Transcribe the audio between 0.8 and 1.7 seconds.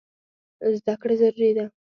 کړه ضروري ده.